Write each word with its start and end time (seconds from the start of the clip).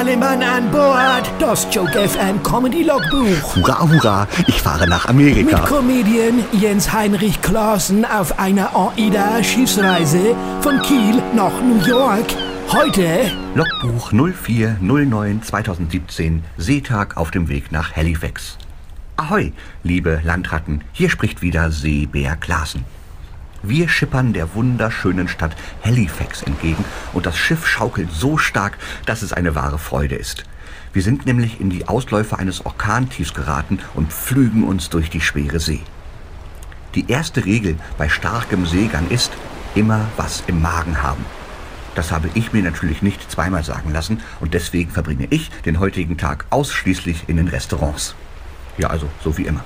Alle 0.00 0.16
Mann 0.16 0.42
an 0.42 0.70
Bord. 0.70 1.30
Das 1.38 1.68
Joke 1.70 2.08
FM 2.08 2.42
Comedy 2.42 2.84
Logbuch. 2.84 3.54
Hurra, 3.54 3.82
hurra, 3.82 4.28
ich 4.46 4.62
fahre 4.62 4.88
nach 4.88 5.04
Amerika. 5.04 5.58
Mit 5.58 5.66
Comedian 5.66 6.42
Jens 6.52 6.90
Heinrich 6.90 7.42
Klaassen 7.42 8.06
auf 8.06 8.38
einer 8.38 8.74
AIDA-Schiffsreise 8.74 10.34
von 10.62 10.80
Kiel 10.80 11.22
nach 11.36 11.52
New 11.60 11.84
York. 11.86 12.24
Heute 12.72 13.30
Logbuch 13.54 14.10
0409 14.10 15.42
2017, 15.42 16.44
Seetag 16.56 17.18
auf 17.18 17.30
dem 17.30 17.50
Weg 17.50 17.70
nach 17.70 17.94
Halifax. 17.94 18.56
Ahoi, 19.18 19.52
liebe 19.82 20.22
Landratten, 20.24 20.82
hier 20.92 21.10
spricht 21.10 21.42
wieder 21.42 21.70
Seebär 21.70 22.36
Klaassen. 22.36 22.86
Wir 23.62 23.90
schippern 23.90 24.32
der 24.32 24.54
wunderschönen 24.54 25.28
Stadt 25.28 25.54
Halifax 25.84 26.42
entgegen 26.42 26.82
und 27.12 27.26
das 27.26 27.36
Schiff 27.36 27.66
schaukelt 27.66 28.10
so 28.10 28.38
stark, 28.38 28.78
dass 29.04 29.20
es 29.20 29.34
eine 29.34 29.54
wahre 29.54 29.78
Freude 29.78 30.14
ist. 30.14 30.44
Wir 30.94 31.02
sind 31.02 31.26
nämlich 31.26 31.60
in 31.60 31.68
die 31.68 31.86
Ausläufer 31.86 32.38
eines 32.38 32.64
Orkantiefs 32.64 33.34
geraten 33.34 33.78
und 33.94 34.12
pflügen 34.12 34.64
uns 34.64 34.88
durch 34.88 35.10
die 35.10 35.20
schwere 35.20 35.60
See. 35.60 35.80
Die 36.94 37.10
erste 37.10 37.44
Regel 37.44 37.76
bei 37.98 38.08
starkem 38.08 38.64
Seegang 38.64 39.08
ist, 39.10 39.32
immer 39.74 40.06
was 40.16 40.42
im 40.46 40.62
Magen 40.62 41.02
haben. 41.02 41.24
Das 41.94 42.12
habe 42.12 42.30
ich 42.34 42.54
mir 42.54 42.62
natürlich 42.62 43.02
nicht 43.02 43.30
zweimal 43.30 43.62
sagen 43.62 43.92
lassen 43.92 44.22
und 44.40 44.54
deswegen 44.54 44.90
verbringe 44.90 45.26
ich 45.28 45.50
den 45.66 45.80
heutigen 45.80 46.16
Tag 46.16 46.46
ausschließlich 46.48 47.28
in 47.28 47.36
den 47.36 47.48
Restaurants. 47.48 48.14
Ja, 48.78 48.88
also 48.88 49.08
so 49.22 49.36
wie 49.36 49.44
immer. 49.44 49.62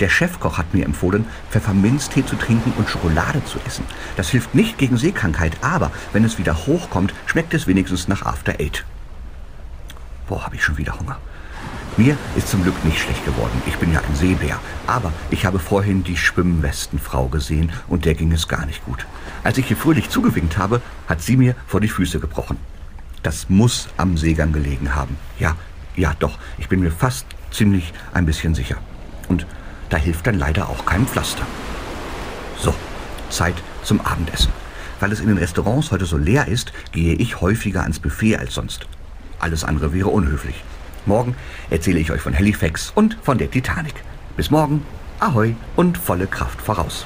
Der 0.00 0.08
Chefkoch 0.08 0.58
hat 0.58 0.74
mir 0.74 0.84
empfohlen, 0.84 1.26
Pfefferminztee 1.50 2.24
zu 2.24 2.36
trinken 2.36 2.72
und 2.76 2.88
Schokolade 2.88 3.44
zu 3.44 3.58
essen. 3.66 3.84
Das 4.16 4.30
hilft 4.30 4.54
nicht 4.54 4.78
gegen 4.78 4.96
Seekrankheit, 4.96 5.56
aber 5.60 5.92
wenn 6.12 6.24
es 6.24 6.38
wieder 6.38 6.66
hochkommt, 6.66 7.14
schmeckt 7.26 7.54
es 7.54 7.66
wenigstens 7.66 8.08
nach 8.08 8.22
After 8.22 8.54
Eight. 8.58 8.84
Boah, 10.26 10.44
habe 10.44 10.56
ich 10.56 10.64
schon 10.64 10.78
wieder 10.78 10.98
Hunger. 10.98 11.18
Mir 11.98 12.16
ist 12.36 12.48
zum 12.48 12.62
Glück 12.62 12.82
nicht 12.86 12.98
schlecht 12.98 13.22
geworden. 13.26 13.62
Ich 13.66 13.76
bin 13.76 13.92
ja 13.92 14.00
ein 14.00 14.14
Seebär. 14.14 14.58
Aber 14.86 15.12
ich 15.30 15.44
habe 15.44 15.58
vorhin 15.58 16.02
die 16.02 16.16
Schwimmwestenfrau 16.16 17.28
gesehen 17.28 17.70
und 17.86 18.06
der 18.06 18.14
ging 18.14 18.32
es 18.32 18.48
gar 18.48 18.64
nicht 18.64 18.82
gut. 18.86 19.06
Als 19.44 19.58
ich 19.58 19.70
ihr 19.70 19.76
fröhlich 19.76 20.08
zugewinkt 20.08 20.56
habe, 20.56 20.80
hat 21.06 21.20
sie 21.20 21.36
mir 21.36 21.54
vor 21.66 21.82
die 21.82 21.88
Füße 21.88 22.18
gebrochen. 22.18 22.56
Das 23.22 23.50
muss 23.50 23.88
am 23.98 24.16
Seegang 24.16 24.52
gelegen 24.52 24.94
haben. 24.94 25.18
Ja, 25.38 25.54
ja, 25.94 26.14
doch. 26.18 26.38
Ich 26.56 26.68
bin 26.70 26.80
mir 26.80 26.90
fast 26.90 27.26
ziemlich 27.50 27.92
ein 28.14 28.24
bisschen 28.24 28.54
sicher. 28.54 28.78
Und 29.28 29.46
da 29.92 29.98
hilft 29.98 30.26
dann 30.26 30.38
leider 30.38 30.70
auch 30.70 30.86
kein 30.86 31.06
Pflaster. 31.06 31.46
So, 32.58 32.74
Zeit 33.28 33.54
zum 33.82 34.00
Abendessen. 34.00 34.50
Weil 35.00 35.12
es 35.12 35.20
in 35.20 35.26
den 35.26 35.36
Restaurants 35.36 35.90
heute 35.90 36.06
so 36.06 36.16
leer 36.16 36.48
ist, 36.48 36.72
gehe 36.92 37.14
ich 37.14 37.40
häufiger 37.42 37.82
ans 37.82 37.98
Buffet 37.98 38.36
als 38.36 38.54
sonst. 38.54 38.86
Alles 39.38 39.64
andere 39.64 39.92
wäre 39.92 40.08
unhöflich. 40.08 40.64
Morgen 41.04 41.36
erzähle 41.68 41.98
ich 41.98 42.10
euch 42.10 42.22
von 42.22 42.34
Halifax 42.34 42.92
und 42.94 43.18
von 43.22 43.36
der 43.36 43.50
Titanic. 43.50 43.94
Bis 44.36 44.50
morgen, 44.50 44.86
ahoi 45.20 45.56
und 45.76 45.98
volle 45.98 46.26
Kraft 46.26 46.62
voraus. 46.62 47.04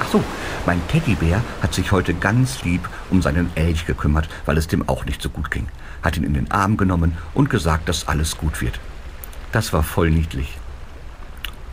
Ach 0.00 0.08
so, 0.08 0.22
mein 0.66 0.86
Teddybär 0.88 1.42
hat 1.62 1.72
sich 1.72 1.90
heute 1.90 2.12
ganz 2.12 2.64
lieb 2.64 2.86
um 3.08 3.22
seinen 3.22 3.50
Elch 3.54 3.86
gekümmert, 3.86 4.28
weil 4.44 4.58
es 4.58 4.68
dem 4.68 4.86
auch 4.88 5.06
nicht 5.06 5.22
so 5.22 5.30
gut 5.30 5.50
ging. 5.50 5.68
Hat 6.02 6.18
ihn 6.18 6.24
in 6.24 6.34
den 6.34 6.50
Arm 6.50 6.76
genommen 6.76 7.16
und 7.32 7.48
gesagt, 7.48 7.88
dass 7.88 8.08
alles 8.08 8.36
gut 8.36 8.60
wird. 8.60 8.78
Das 9.52 9.72
war 9.72 9.82
voll 9.82 10.10
niedlich 10.10 10.58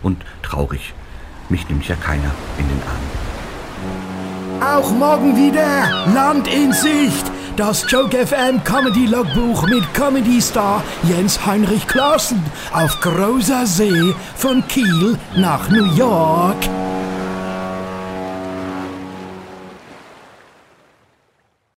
und 0.06 0.24
traurig. 0.44 0.94
Mich 1.50 1.68
nimmt 1.68 1.88
ja 1.88 1.96
keiner 1.96 2.32
in 2.60 2.68
den 2.68 2.82
Arm. 2.94 3.06
auch 4.78 4.92
morgen 4.92 5.36
wieder 5.36 6.06
Land 6.14 6.48
in 6.48 6.72
Sicht. 6.72 7.26
Das 7.58 7.86
Joke 7.90 8.26
FM 8.26 8.64
Comedy 8.64 9.06
Logbuch 9.08 9.68
mit 9.68 9.94
Comedy 9.94 10.42
Star 10.42 10.84
Jens 11.04 11.46
Heinrich 11.46 11.88
Klaassen 11.88 12.44
auf 12.74 13.00
großer 13.02 13.66
See 13.66 14.14
von 14.36 14.66
Kiel 14.68 15.18
nach 15.36 15.70
New 15.70 15.86
York. 15.96 16.58